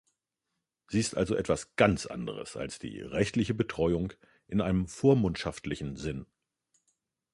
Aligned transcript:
Sie 0.87 0.99
ist 0.99 1.15
also 1.15 1.35
etwas 1.35 1.75
ganz 1.75 2.07
anderes 2.07 2.57
als 2.57 2.79
die 2.79 3.01
"rechtliche 3.01 3.53
Betreuung" 3.53 4.13
in 4.47 4.59
einem 4.59 4.87
vormundschaftlichen 4.87 5.95
Sinn. 5.95 6.25